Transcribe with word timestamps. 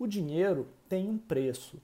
o 0.00 0.08
dinheiro 0.08 0.66
tem 0.88 1.08
um 1.08 1.18
preço. 1.18 1.78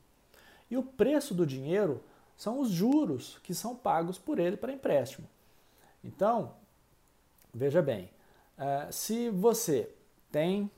E 0.71 0.77
o 0.77 0.83
preço 0.83 1.35
do 1.35 1.47
dinheiro 1.47 2.03
são 2.37 2.59
os 2.61 2.71
juros 2.71 3.39
que 3.43 3.55
são 3.55 3.77
pagos 3.77 4.19
por 4.19 4.39
ele 4.39 4.57
para 4.57 4.73
empréstimo. 4.73 5.29
Então, 6.03 6.55
veja 7.53 7.83
bem, 7.83 8.11
uh, 8.59 8.91
se 8.91 9.29
você 9.29 9.91
tem 10.33 10.71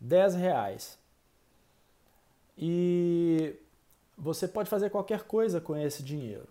10 0.00 0.34
reais 0.34 0.98
e 2.58 3.56
você 4.16 4.46
pode 4.46 4.68
fazer 4.68 4.90
qualquer 4.90 5.24
coisa 5.24 5.60
com 5.60 5.76
esse 5.76 6.02
dinheiro. 6.02 6.48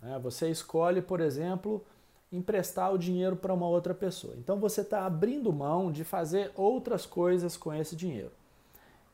Né? 0.00 0.18
Você 0.20 0.48
escolhe, 0.48 1.02
por 1.02 1.20
exemplo, 1.20 1.84
emprestar 2.32 2.92
o 2.92 2.98
dinheiro 2.98 3.36
para 3.36 3.54
uma 3.54 3.68
outra 3.68 3.94
pessoa. 3.94 4.34
Então 4.36 4.58
você 4.58 4.80
está 4.80 5.04
abrindo 5.04 5.52
mão 5.52 5.90
de 5.90 6.04
fazer 6.04 6.52
outras 6.54 7.04
coisas 7.04 7.56
com 7.56 7.74
esse 7.74 7.96
dinheiro. 7.96 8.32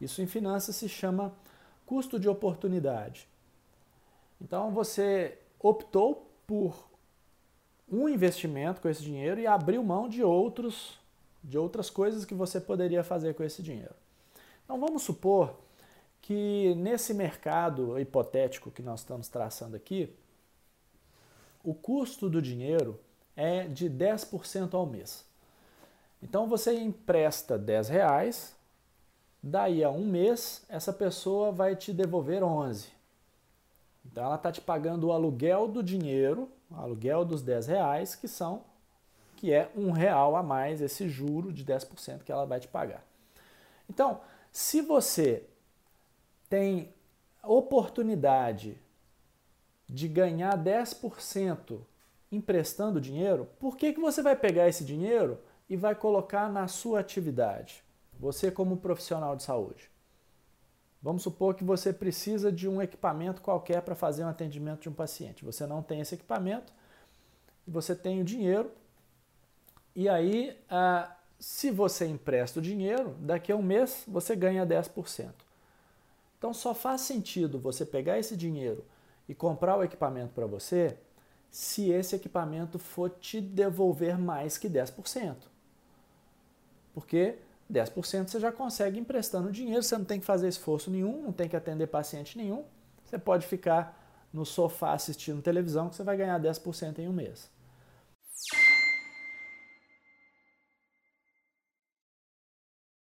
Isso 0.03 0.21
em 0.21 0.27
finanças 0.27 0.77
se 0.77 0.89
chama 0.89 1.33
custo 1.87 2.19
de 2.19 2.29
oportunidade. 2.29 3.29
Então 4.41 4.71
você 4.71 5.39
optou 5.61 6.31
por 6.47 6.89
um 7.91 8.09
investimento 8.09 8.81
com 8.81 8.89
esse 8.89 9.03
dinheiro 9.03 9.41
e 9.41 9.47
abriu 9.47 9.83
mão 9.83 10.09
de 10.09 10.23
outros 10.23 11.01
de 11.43 11.59
outras 11.59 11.91
coisas 11.91 12.25
que 12.25 12.35
você 12.35 12.61
poderia 12.61 13.03
fazer 13.03 13.35
com 13.35 13.43
esse 13.43 13.63
dinheiro. 13.63 13.95
Então 14.65 14.79
vamos 14.79 15.03
supor 15.03 15.59
que 16.21 16.73
nesse 16.77 17.13
mercado 17.13 17.99
hipotético 17.99 18.71
que 18.71 18.81
nós 18.81 19.01
estamos 19.01 19.29
traçando 19.29 19.75
aqui, 19.75 20.15
o 21.65 21.75
custo 21.75 22.31
do 22.31 22.41
dinheiro 22.41 22.99
é 23.37 23.67
de 23.67 23.91
10% 23.91 24.75
ao 24.75 24.87
mês. 24.87 25.25
Então 26.23 26.47
você 26.47 26.75
empresta 26.75 27.59
10 27.59 27.89
reais, 27.89 28.55
daí 29.43 29.83
a 29.83 29.91
um 29.91 30.05
mês 30.05 30.65
essa 30.69 30.93
pessoa 30.93 31.51
vai 31.51 31.75
te 31.75 31.93
devolver 31.93 32.43
11. 32.43 32.89
Então 34.05 34.25
ela 34.25 34.37
está 34.37 34.53
te 34.53 34.61
pagando 34.61 35.09
o 35.09 35.13
aluguel 35.13 35.67
do 35.67 35.83
dinheiro, 35.83 36.49
aluguel 36.71 37.25
dos 37.25 37.43
10 37.43 37.67
reais, 37.67 38.15
que 38.15 38.29
são 38.29 38.65
que 39.43 39.53
é 39.53 39.69
um 39.75 39.91
real 39.91 40.37
a 40.37 40.43
mais 40.43 40.81
esse 40.81 41.09
juro 41.09 41.53
de 41.53 41.65
10% 41.65 42.23
que 42.23 42.31
ela 42.31 42.47
vai 42.47 42.61
te 42.61 42.69
pagar. 42.69 43.05
Então, 43.91 44.21
se 44.53 44.81
você 44.81 45.45
tem 46.49 46.95
oportunidade 47.43 48.79
de 49.89 50.07
ganhar 50.07 50.57
10% 50.57 51.81
emprestando 52.31 53.01
dinheiro, 53.01 53.49
por 53.59 53.77
que, 53.77 53.93
que 53.93 54.01
você 54.01 54.23
vai 54.23 54.37
pegar 54.37 54.69
esse 54.69 54.85
dinheiro 54.85 55.41
e 55.69 55.77
vai 55.77 55.97
colocar 55.97 56.49
na 56.49 56.69
sua 56.69 57.01
atividade? 57.01 57.83
Você 58.19 58.51
como 58.51 58.77
profissional 58.77 59.35
de 59.37 59.43
saúde. 59.43 59.91
Vamos 61.03 61.23
supor 61.23 61.55
que 61.55 61.65
você 61.65 61.93
precisa 61.93 62.53
de 62.53 62.69
um 62.69 62.81
equipamento 62.81 63.43
qualquer 63.43 63.83
para 63.83 63.95
fazer 63.95 64.25
um 64.25 64.29
atendimento 64.29 64.83
de 64.83 64.89
um 64.89 64.95
paciente. 64.95 65.45
Você 65.45 65.67
não 65.67 65.83
tem 65.83 66.01
esse 66.01 66.15
equipamento, 66.15 66.73
você 67.67 67.95
tem 67.95 68.21
o 68.21 68.25
dinheiro, 68.25 68.71
e 69.95 70.09
aí, 70.09 70.57
ah, 70.71 71.15
se 71.39 71.71
você 71.71 72.07
empresta 72.07 72.61
o 72.61 72.63
dinheiro, 72.63 73.17
daqui 73.19 73.53
a 73.53 73.57
um 73.57 73.63
mês 73.63 74.05
você 74.07 74.35
ganha 74.37 74.65
10%. 74.65 75.33
Então 76.39 76.55
só 76.55 76.73
faz 76.73 77.03
sentido 77.03 77.59
você 77.59 77.85
pegar 77.85 78.19
esse 78.19 78.37
dinheiro 78.37 78.85
e 79.29 79.35
comprar 79.35 79.77
o 79.77 79.85
equipamento 79.85 80.33
para 80.33 80.47
você 80.47 80.97
se 81.51 81.91
esse 81.91 82.17
equipamento 82.17 82.79
for 82.79 83.11
te 83.11 83.41
devolver 83.41 84.19
mais 84.19 84.57
que 84.57 84.69
10%. 84.69 85.37
Porque 86.95 87.39
10% 87.71 88.29
você 88.29 88.41
já 88.41 88.53
consegue 88.53 88.99
emprestando 88.99 89.51
dinheiro, 89.51 89.83
você 89.83 89.97
não 89.97 90.05
tem 90.05 90.21
que 90.21 90.27
fazer 90.27 90.49
esforço 90.49 90.91
nenhum, 90.91 91.23
não 91.23 91.33
tem 91.33 91.49
que 91.49 91.57
atender 91.57 91.87
paciente 91.87 92.37
nenhum. 92.37 92.65
Você 93.05 93.19
pode 93.19 93.47
ficar 93.47 93.99
no 94.33 94.47
sofá 94.47 94.93
assistindo 94.93 95.43
televisão 95.43 95.89
que 95.89 95.97
você 95.97 96.03
vai 96.03 96.17
ganhar 96.17 96.41
10% 96.41 96.99
em 96.99 97.09
um 97.09 97.13
mês. 97.13 97.51